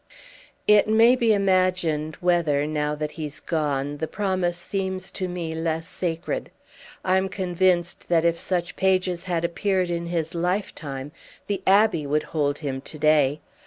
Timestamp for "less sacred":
5.53-6.49